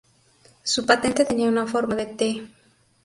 Su 0.63 0.83
patente 0.87 1.25
tenía 1.25 1.47
una 1.47 1.67
forma 1.67 1.93
de 1.93 2.07
"T". 2.07 2.47